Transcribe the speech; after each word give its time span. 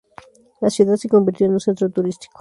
La 0.61 0.71
ciudad 0.71 0.95
se 0.95 1.07
convirtió 1.07 1.45
en 1.45 1.53
un 1.53 1.59
centro 1.59 1.87
turístico. 1.91 2.29